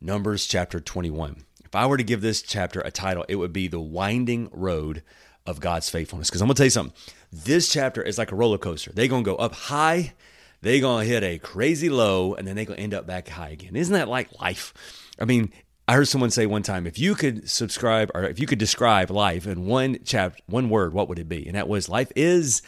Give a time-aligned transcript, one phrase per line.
[0.00, 1.44] Numbers chapter 21.
[1.64, 5.02] If I were to give this chapter a title, it would be The Winding Road
[5.44, 6.30] of God's Faithfulness.
[6.30, 6.96] Because I'm going to tell you something.
[7.32, 8.92] This chapter is like a roller coaster.
[8.92, 10.14] They're going to go up high,
[10.60, 13.28] they're going to hit a crazy low, and then they're going to end up back
[13.28, 13.74] high again.
[13.74, 14.72] Isn't that like life?
[15.18, 15.52] I mean,
[15.88, 19.10] I heard someone say one time, if you could subscribe or if you could describe
[19.10, 21.44] life in one chapter, one word, what would it be?
[21.46, 22.62] And that was life is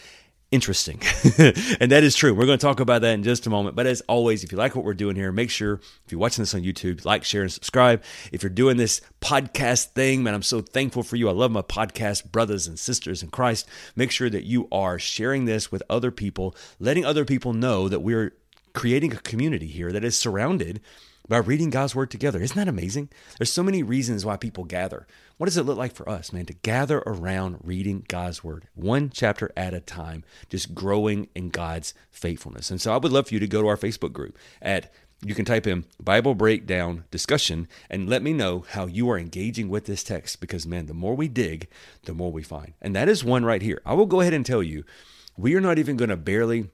[0.51, 1.01] interesting.
[1.81, 2.35] and that is true.
[2.35, 3.77] We're going to talk about that in just a moment.
[3.77, 6.43] But as always, if you like what we're doing here, make sure if you're watching
[6.43, 8.03] this on YouTube, like, share, and subscribe.
[8.33, 11.29] If you're doing this podcast thing, man, I'm so thankful for you.
[11.29, 13.69] I love my podcast brothers and sisters in Christ.
[13.95, 18.01] Make sure that you are sharing this with other people, letting other people know that
[18.01, 18.35] we're
[18.73, 20.81] creating a community here that is surrounded
[21.31, 22.43] by reading God's word together.
[22.43, 23.09] Isn't that amazing?
[23.39, 25.07] There's so many reasons why people gather.
[25.37, 29.11] What does it look like for us, man, to gather around reading God's word, one
[29.11, 32.73] chapter at a time, just growing in God's faithfulness?
[32.73, 34.93] And so I would love for you to go to our Facebook group at
[35.25, 39.69] you can type in Bible breakdown discussion and let me know how you are engaging
[39.69, 41.69] with this text because, man, the more we dig,
[42.07, 42.73] the more we find.
[42.83, 43.81] And that is one right here.
[43.87, 44.83] I will go ahead and tell you,
[45.37, 46.71] we are not even going to barely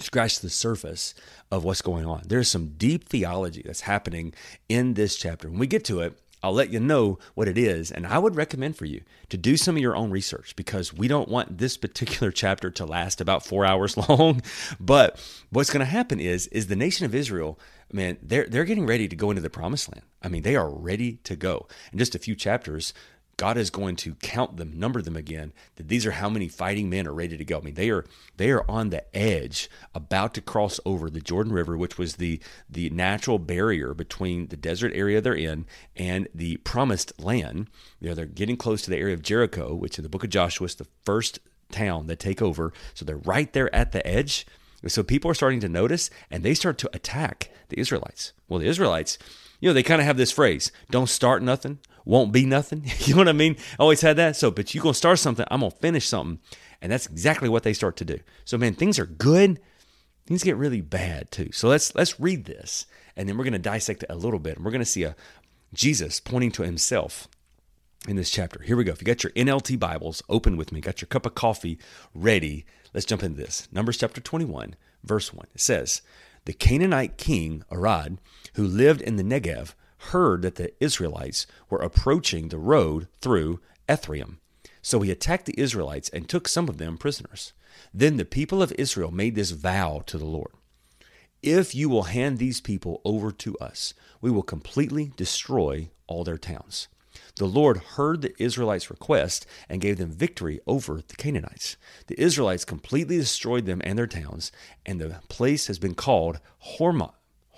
[0.00, 1.14] scratch the surface
[1.50, 2.22] of what's going on.
[2.26, 4.34] There's some deep theology that's happening
[4.68, 5.48] in this chapter.
[5.48, 7.90] When we get to it, I'll let you know what it is.
[7.90, 11.08] And I would recommend for you to do some of your own research because we
[11.08, 14.42] don't want this particular chapter to last about four hours long.
[14.78, 15.18] But
[15.50, 17.58] what's going to happen is, is the nation of Israel,
[17.92, 20.04] man, they're, they're getting ready to go into the promised land.
[20.22, 21.66] I mean, they are ready to go.
[21.92, 22.92] In just a few chapters,
[23.38, 25.52] God is going to count them, number them again.
[25.76, 27.58] That these are how many fighting men are ready to go.
[27.58, 28.06] I mean, they are
[28.38, 32.40] they are on the edge, about to cross over the Jordan River, which was the
[32.68, 37.68] the natural barrier between the desert area they're in and the promised land.
[38.00, 40.30] You know, they're getting close to the area of Jericho, which in the book of
[40.30, 41.38] Joshua is the first
[41.70, 42.72] town they take over.
[42.94, 44.46] So they're right there at the edge.
[44.86, 48.32] So people are starting to notice, and they start to attack the Israelites.
[48.48, 49.18] Well, the Israelites,
[49.60, 52.84] you know, they kind of have this phrase: "Don't start nothing." Won't be nothing.
[53.00, 53.56] you know what I mean?
[53.78, 54.36] I always had that.
[54.36, 56.38] So, but you're going to start something, I'm going to finish something.
[56.80, 58.20] And that's exactly what they start to do.
[58.44, 59.60] So, man, things are good.
[60.26, 61.50] Things get really bad too.
[61.52, 64.56] So let's let's read this, and then we're going to dissect it a little bit,
[64.56, 65.14] and we're going to see a
[65.72, 67.28] Jesus pointing to himself
[68.08, 68.60] in this chapter.
[68.62, 68.92] Here we go.
[68.92, 70.80] If you got your NLT Bibles, open with me.
[70.80, 71.78] Got your cup of coffee
[72.12, 72.66] ready.
[72.92, 73.68] Let's jump into this.
[73.70, 74.74] Numbers chapter 21,
[75.04, 75.46] verse 1.
[75.54, 76.02] It says,
[76.44, 78.18] The Canaanite king, Arad,
[78.54, 84.38] who lived in the Negev, heard that the Israelites were approaching the road through Ephraim.
[84.82, 87.52] So he attacked the Israelites and took some of them prisoners.
[87.92, 90.52] Then the people of Israel made this vow to the Lord
[91.42, 96.38] If you will hand these people over to us, we will completely destroy all their
[96.38, 96.88] towns.
[97.36, 101.76] The Lord heard the Israelites' request and gave them victory over the Canaanites.
[102.06, 104.52] The Israelites completely destroyed them and their towns,
[104.86, 106.40] and the place has been called
[106.78, 107.12] Hormah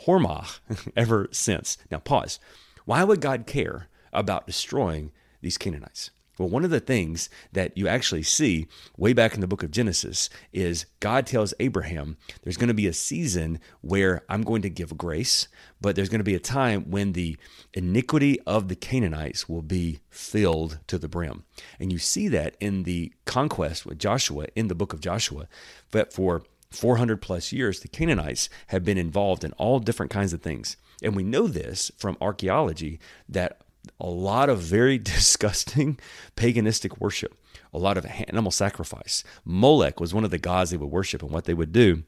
[0.07, 0.61] Hormah
[0.97, 1.79] ever since.
[1.91, 2.39] Now, pause.
[2.85, 6.11] Why would God care about destroying these Canaanites?
[6.39, 9.73] Well, one of the things that you actually see way back in the book of
[9.73, 14.71] Genesis is God tells Abraham there's going to be a season where I'm going to
[14.71, 15.49] give grace,
[15.81, 17.37] but there's going to be a time when the
[17.75, 21.45] iniquity of the Canaanites will be filled to the brim.
[21.81, 25.49] And you see that in the conquest with Joshua in the book of Joshua.
[25.91, 30.43] But for 400 plus years, the Canaanites have been involved in all different kinds of
[30.43, 30.77] things.
[31.03, 33.61] And we know this from archaeology that
[34.01, 35.99] a lot of very disgusting
[36.37, 37.35] paganistic worship,
[37.73, 39.25] a lot of animal sacrifice.
[39.45, 42.03] Molech was one of the gods they would worship, and what they would do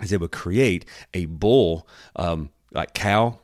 [0.00, 3.38] is they would create a bull, um, like cow,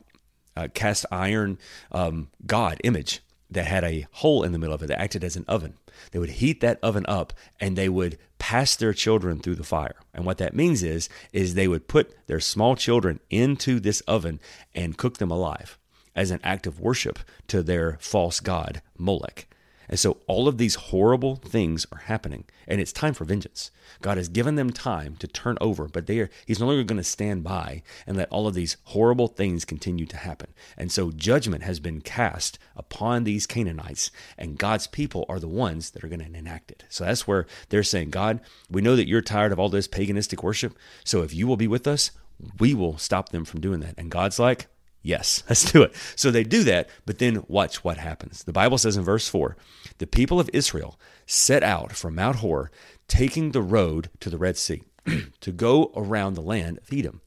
[0.57, 1.59] uh, cast iron
[1.93, 3.23] um, god image
[3.55, 5.75] that had a hole in the middle of it that acted as an oven.
[6.11, 9.97] They would heat that oven up and they would pass their children through the fire.
[10.13, 14.41] And what that means is is they would put their small children into this oven
[14.75, 15.79] and cook them alive
[16.15, 17.19] as an act of worship
[17.49, 19.47] to their false god Molech.
[19.89, 23.71] And so all of these horrible things are happening, and it's time for vengeance.
[24.01, 26.99] God has given them time to turn over, but they are, He's no longer going
[26.99, 30.53] to stand by and let all of these horrible things continue to happen.
[30.77, 35.91] And so judgment has been cast upon these Canaanites, and God's people are the ones
[35.91, 36.85] that are going to enact it.
[36.89, 38.41] So that's where they're saying, God,
[38.71, 41.69] we know that you're tired of all this paganistic worship, so if you will be
[41.69, 42.13] with us,
[42.59, 43.95] we will stop them from doing that.
[43.97, 44.67] And God's like,
[45.03, 45.95] Yes, let's do it.
[46.17, 48.45] So they do that, but then watch what happens.
[48.45, 49.57] The Bible says in verse 4
[49.99, 52.71] the people of Israel set out from Mount Hor,
[53.09, 54.83] taking the road to the Red Sea
[55.41, 57.21] to go around the land of Edom.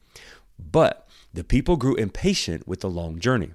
[0.57, 3.51] But the people grew impatient with the long journey.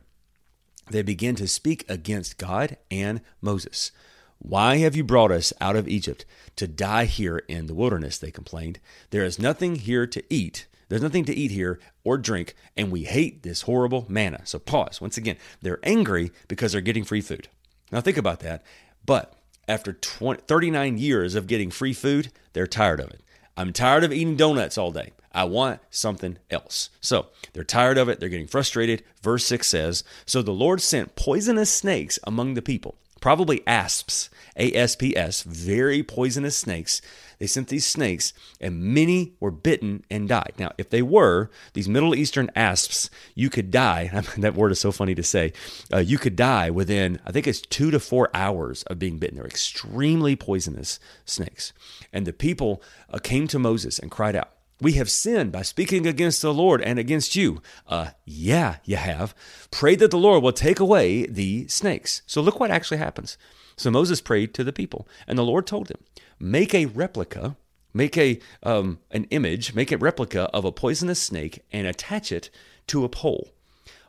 [0.91, 3.93] They began to speak against God and Moses.
[4.39, 6.25] Why have you brought us out of Egypt
[6.57, 8.19] to die here in the wilderness?
[8.19, 8.81] They complained.
[9.11, 10.67] There is nothing here to eat.
[10.91, 14.43] There's nothing to eat here or drink, and we hate this horrible manna.
[14.45, 15.01] So, pause.
[15.01, 17.49] Once again, they're angry because they're getting free food.
[17.93, 18.65] Now, think about that.
[19.07, 19.33] But
[19.69, 23.23] after 20, 39 years of getting free food, they're tired of it.
[23.57, 25.13] I'm tired of eating donuts all day.
[25.33, 26.91] I want something else.
[27.01, 28.19] So they're tired of it.
[28.19, 29.05] They're getting frustrated.
[29.23, 34.73] Verse 6 says So the Lord sent poisonous snakes among the people, probably asps, A
[34.75, 37.01] S P S, very poisonous snakes.
[37.39, 40.53] They sent these snakes, and many were bitten and died.
[40.59, 44.11] Now, if they were these Middle Eastern asps, you could die.
[44.37, 45.55] that word is so funny to say.
[45.93, 49.37] Uh, you could die within, I think it's two to four hours of being bitten.
[49.37, 51.73] They're extremely poisonous snakes.
[52.13, 56.07] And the people uh, came to Moses and cried out, we have sinned by speaking
[56.07, 57.61] against the Lord and against you.
[57.87, 59.35] Uh, yeah, you have.
[59.71, 62.23] Pray that the Lord will take away the snakes.
[62.27, 63.37] So look what actually happens.
[63.77, 65.99] So Moses prayed to the people, and the Lord told him,
[66.39, 67.57] Make a replica,
[67.93, 72.51] make a um, an image, make a replica of a poisonous snake, and attach it
[72.89, 73.51] to a pole.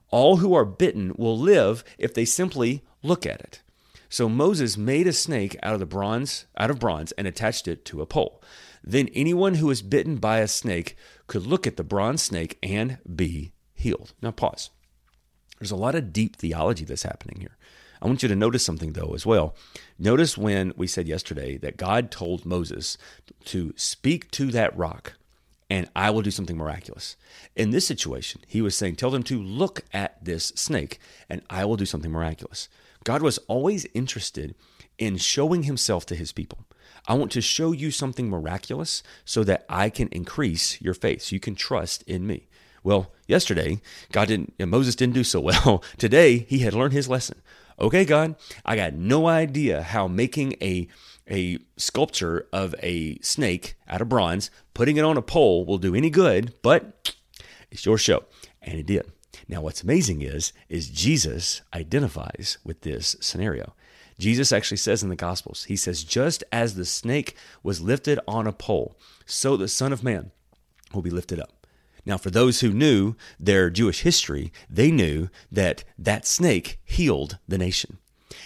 [0.09, 3.62] All who are bitten will live if they simply look at it.
[4.09, 7.85] So Moses made a snake out of the bronze, out of bronze, and attached it
[7.85, 8.44] to a pole.
[8.83, 10.95] Then anyone who is bitten by a snake
[11.28, 14.13] could look at the bronze snake and be healed.
[14.22, 14.69] Now, pause.
[15.60, 17.57] There's a lot of deep theology that's happening here.
[18.01, 19.56] I want you to notice something, though, as well.
[20.00, 22.98] Notice when we said yesterday that God told Moses
[23.45, 25.13] to speak to that rock
[25.69, 27.16] and I will do something miraculous.
[27.56, 31.00] In this situation, he was saying, Tell them to look at this snake
[31.30, 32.68] and I will do something miraculous.
[33.04, 34.56] God was always interested
[34.98, 36.66] in showing himself to his people.
[37.07, 41.33] I want to show you something miraculous so that I can increase your faith, so
[41.36, 42.48] you can trust in me.
[42.83, 43.81] Well, yesterday,
[44.12, 45.83] God didn't, Moses didn't do so well.
[45.98, 47.42] Today, he had learned his lesson.
[47.80, 50.88] Okay, God, I got no idea how making a
[51.30, 55.95] a sculpture of a snake out of bronze, putting it on a pole will do
[55.95, 57.13] any good, but
[57.71, 58.25] it's your show.
[58.62, 59.09] And it did.
[59.48, 63.74] Now what's amazing is is Jesus identifies with this scenario.
[64.19, 68.48] Jesus actually says in the Gospels, he says, just as the snake was lifted on
[68.48, 70.31] a pole, so the Son of Man
[70.94, 71.62] will be lifted up.
[72.06, 77.58] Now, for those who knew their Jewish history, they knew that that snake healed the
[77.58, 77.98] nation.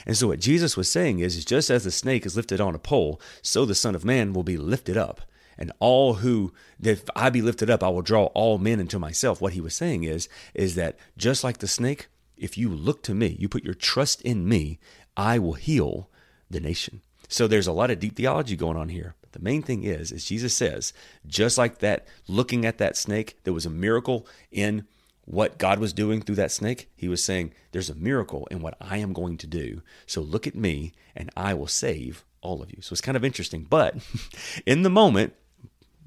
[0.06, 2.76] And so, what Jesus was saying is, is just as the snake is lifted on
[2.76, 5.22] a pole, so the Son of Man will be lifted up.
[5.58, 6.52] And all who,
[6.82, 9.40] if I be lifted up, I will draw all men into myself.
[9.40, 13.16] What he was saying is, is that just like the snake, if you look to
[13.16, 14.80] me, you put your trust in me,
[15.18, 16.10] I will heal
[16.50, 17.02] the nation.
[17.28, 19.16] So there's a lot of deep theology going on here.
[19.22, 20.94] But the main thing is, is Jesus says,
[21.26, 24.86] just like that, looking at that snake, there was a miracle in
[25.26, 26.90] what God was doing through that snake.
[26.96, 29.82] He was saying, there's a miracle in what I am going to do.
[30.06, 32.82] So look at me and I will save all of you.
[32.82, 33.66] So it's kind of interesting.
[33.68, 33.96] But
[34.66, 35.34] in the moment,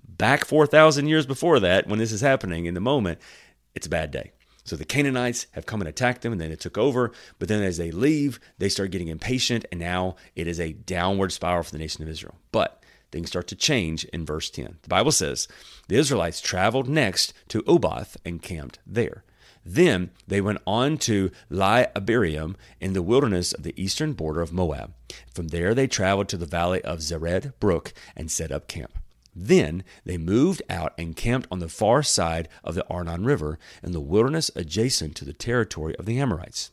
[0.07, 3.19] back 4,000 years before that, when this is happening, in the moment,
[3.75, 4.33] it's a bad day.
[4.69, 7.11] So the Canaanites have come and attacked them, and then it took over.
[7.39, 11.33] But then as they leave, they start getting impatient, and now it is a downward
[11.33, 12.37] spiral for the nation of Israel.
[12.53, 14.79] But things start to change in verse 10.
[14.83, 15.49] The Bible says
[15.89, 19.25] the Israelites traveled next to Oboth and camped there.
[19.65, 24.93] Then they went on to Iye-abarim in the wilderness of the eastern border of Moab.
[25.33, 28.99] From there they traveled to the valley of Zered Brook and set up camp.
[29.41, 33.93] Then they moved out and camped on the far side of the Arnon River in
[33.93, 36.73] the wilderness adjacent to the territory of the Amorites.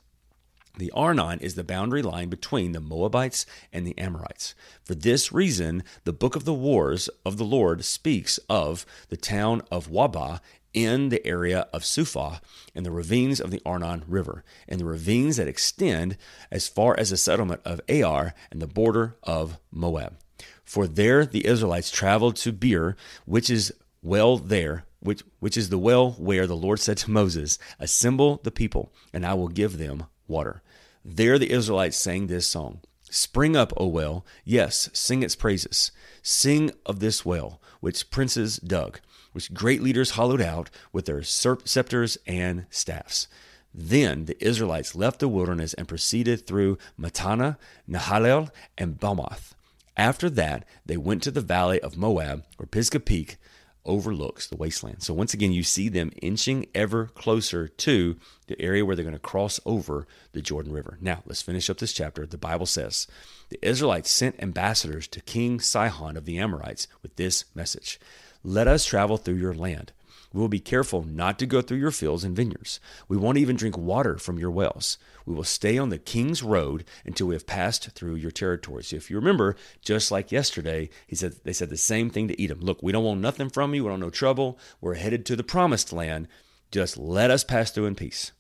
[0.76, 4.56] The Arnon is the boundary line between the Moabites and the Amorites.
[4.84, 9.62] For this reason, the book of the wars of the Lord speaks of the town
[9.70, 10.40] of Wabah
[10.74, 12.42] in the area of Suphah
[12.74, 16.18] in the ravines of the Arnon River, and the ravines that extend
[16.50, 20.18] as far as the settlement of Ar and the border of Moab.
[20.66, 25.78] For there the Israelites traveled to Beer, which is well there, which, which is the
[25.78, 30.06] well where the Lord said to Moses, Assemble the people, and I will give them
[30.28, 30.64] water.
[31.04, 32.82] There the Israelites sang this song
[33.12, 35.92] Spring up, O well, yes, sing its praises.
[36.24, 39.00] Sing of this well, which princes dug,
[39.32, 43.28] which great leaders hollowed out with their scepters and staffs.
[43.74, 47.58] Then the Israelites left the wilderness and proceeded through Mattanah,
[47.88, 49.55] Nahalel, and Bamoth
[49.98, 53.38] after that, they went to the valley of Moab, or Pisgah Peak,
[53.86, 55.04] overlooks the wasteland.
[55.04, 59.14] So once again, you see them inching ever closer to the area where they're going
[59.14, 60.98] to cross over the Jordan River.
[61.00, 62.26] Now, let's finish up this chapter.
[62.26, 63.08] The Bible says
[63.50, 68.00] the Israelites sent ambassadors to King Sihon of the Amorites with this message
[68.44, 69.92] Let us travel through your land.
[70.36, 72.82] We will be careful not to go through your fields and vineyards.
[73.08, 74.98] We won't even drink water from your wells.
[75.26, 78.84] We will stay on the king's road until we have passed through your territory.
[78.84, 82.44] So if you remember, just like yesterday, he said they said the same thing to
[82.44, 82.60] Edom.
[82.60, 83.86] Look, we don't want nothing from you.
[83.86, 84.60] We don't know trouble.
[84.82, 86.28] We're headed to the promised land.
[86.70, 88.34] Just let us pass through in peace.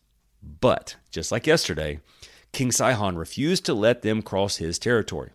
[0.43, 2.01] But just like yesterday,
[2.51, 5.31] King Sihon refused to let them cross his territory.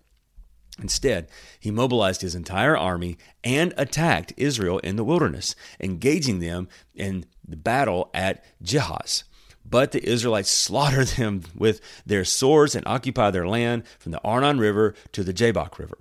[0.79, 7.27] Instead, he mobilized his entire army and attacked Israel in the wilderness, engaging them in
[7.47, 9.25] the battle at Jahaz.
[9.65, 14.59] But the Israelites slaughtered them with their swords and occupied their land from the Arnon
[14.59, 15.99] River to the Jabbok River.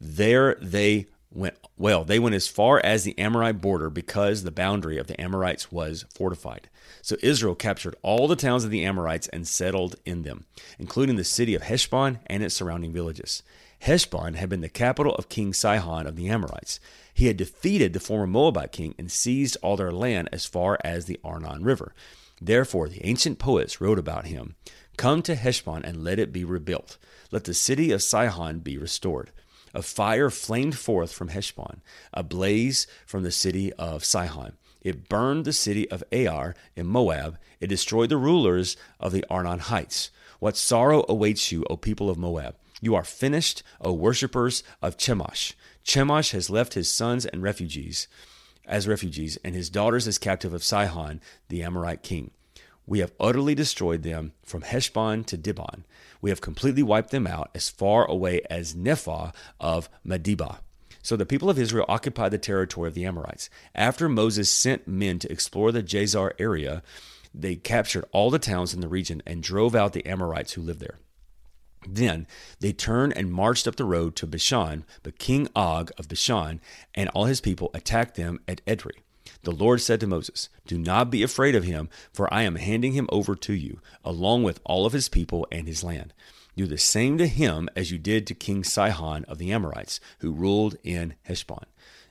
[0.00, 4.98] There they went well, they went as far as the Amorite border because the boundary
[4.98, 6.68] of the Amorites was fortified.
[7.02, 10.44] So Israel captured all the towns of the Amorites and settled in them,
[10.78, 13.42] including the city of Heshbon and its surrounding villages.
[13.80, 16.80] Heshbon had been the capital of King Sihon of the Amorites.
[17.14, 21.06] He had defeated the former Moabite king and seized all their land as far as
[21.06, 21.94] the Arnon River.
[22.42, 24.54] Therefore, the ancient poets wrote about him
[24.98, 26.98] Come to Heshbon and let it be rebuilt.
[27.30, 29.30] Let the city of Sihon be restored.
[29.72, 31.80] A fire flamed forth from Heshbon,
[32.12, 34.58] a blaze from the city of Sihon.
[34.82, 37.38] It burned the city of Ar in Moab.
[37.60, 40.10] It destroyed the rulers of the Arnon heights.
[40.38, 42.56] What sorrow awaits you, O people of Moab!
[42.80, 45.54] You are finished, O worshippers of Chemosh.
[45.84, 48.08] Chemosh has left his sons and refugees
[48.70, 52.30] as refugees, and his daughters as captive of Sihon, the Amorite king.
[52.86, 55.84] We have utterly destroyed them from Heshbon to Dibon.
[56.22, 60.58] We have completely wiped them out as far away as Nephah of Medeba.
[61.02, 63.50] So the people of Israel occupied the territory of the Amorites.
[63.74, 66.82] After Moses sent men to explore the Jazer area,
[67.34, 70.80] they captured all the towns in the region and drove out the Amorites who lived
[70.80, 70.98] there.
[71.88, 72.26] Then
[72.60, 76.60] they turned and marched up the road to Bashan, but King Og of Bashan
[76.94, 79.00] and all his people attacked them at Edrei.
[79.42, 82.92] The Lord said to Moses, Do not be afraid of him, for I am handing
[82.92, 86.12] him over to you, along with all of his people and his land.
[86.56, 90.32] Do the same to him as you did to King Sihon of the Amorites, who
[90.32, 91.64] ruled in Heshbon.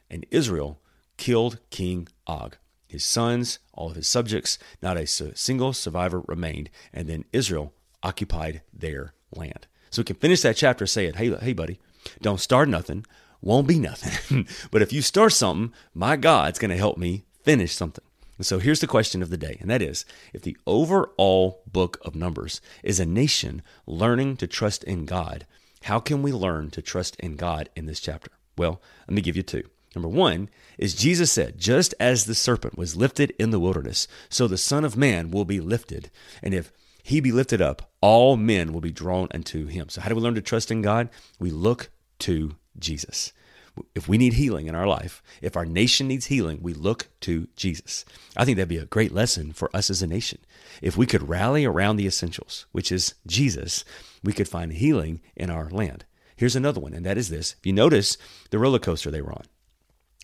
[0.09, 0.79] And Israel
[1.17, 2.57] killed King Og,
[2.88, 8.61] his sons, all of his subjects, not a single survivor remained, and then Israel occupied
[8.73, 9.67] their land.
[9.89, 11.79] So we can finish that chapter saying, hey, hey, buddy,
[12.21, 13.05] don't start nothing,
[13.41, 14.48] won't be nothing.
[14.71, 18.03] but if you start something, my God's going to help me finish something.
[18.38, 22.00] And so here's the question of the day, and that is if the overall book
[22.03, 25.45] of Numbers is a nation learning to trust in God,
[25.83, 28.31] how can we learn to trust in God in this chapter?
[28.57, 29.63] Well, let me give you two.
[29.95, 34.48] Number one is Jesus said, just as the serpent was lifted in the wilderness, so
[34.48, 36.09] the Son of Man will be lifted.
[36.41, 36.71] And if
[37.03, 39.89] he be lifted up, all men will be drawn unto him.
[39.89, 41.10] So, how do we learn to trust in God?
[41.39, 41.89] We look
[42.20, 43.34] to Jesus.
[43.96, 47.48] If we need healing in our life, if our nation needs healing, we look to
[47.56, 48.03] Jesus.
[48.36, 50.39] I think that'd be a great lesson for us as a nation.
[50.82, 53.86] If we could rally around the essentials, which is Jesus,
[54.24, 56.06] we could find healing in our land.
[56.36, 57.56] Here's another one, and that is this.
[57.60, 58.18] If you notice
[58.50, 59.46] the roller coaster they were on,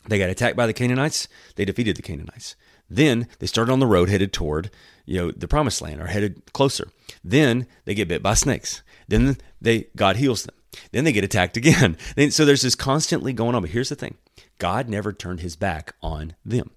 [0.08, 2.56] they got attacked by the Canaanites, they defeated the Canaanites.
[2.90, 4.70] Then they started on the road headed toward,
[5.06, 6.88] you know, the promised land or headed closer.
[7.24, 8.84] Then they get bit by snakes.
[9.08, 10.56] Then they God heals them.
[10.92, 11.98] Then they get attacked again.
[12.30, 13.62] so there's this constantly going on.
[13.62, 14.18] But here's the thing
[14.58, 16.72] God never turned his back on them.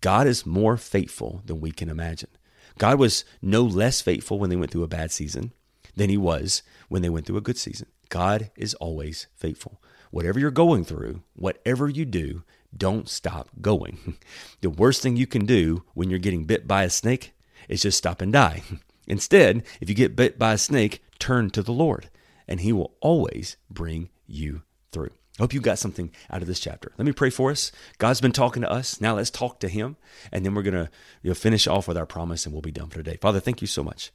[0.00, 2.30] God is more faithful than we can imagine.
[2.78, 5.52] God was no less faithful when they went through a bad season
[5.96, 7.88] than he was when they went through a good season.
[8.08, 9.80] God is always faithful.
[10.10, 12.42] Whatever you're going through, whatever you do,
[12.76, 14.16] don't stop going.
[14.60, 17.32] the worst thing you can do when you're getting bit by a snake
[17.68, 18.62] is just stop and die.
[19.06, 22.10] Instead, if you get bit by a snake, turn to the Lord,
[22.46, 24.62] and He will always bring you
[24.92, 25.10] through.
[25.38, 26.92] I hope you got something out of this chapter.
[26.98, 27.70] Let me pray for us.
[27.98, 29.00] God's been talking to us.
[29.00, 29.96] Now let's talk to Him,
[30.32, 30.90] and then we're going to
[31.22, 33.16] you know, finish off with our promise, and we'll be done for today.
[33.20, 34.12] Father, thank you so much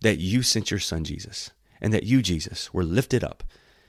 [0.00, 1.50] that you sent your Son Jesus,
[1.84, 3.44] and that you, Jesus, were lifted up.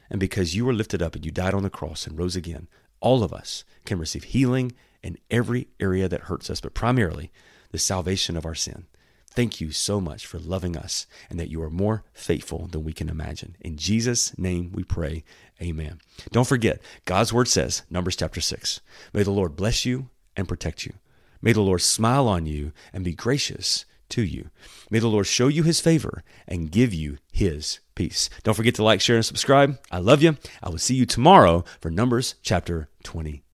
[0.09, 2.67] And because you were lifted up and you died on the cross and rose again,
[2.99, 7.31] all of us can receive healing in every area that hurts us, but primarily
[7.71, 8.87] the salvation of our sin.
[9.29, 12.91] Thank you so much for loving us and that you are more faithful than we
[12.91, 13.55] can imagine.
[13.61, 15.23] In Jesus' name we pray.
[15.61, 16.01] Amen.
[16.31, 18.81] Don't forget, God's word says, Numbers chapter 6,
[19.13, 20.95] May the Lord bless you and protect you.
[21.41, 24.49] May the Lord smile on you and be gracious to you.
[24.89, 28.29] May the Lord show you his favor and give you his peace.
[28.43, 29.79] Don't forget to like, share, and subscribe.
[29.91, 30.37] I love you.
[30.61, 33.44] I will see you tomorrow for Numbers chapter 20.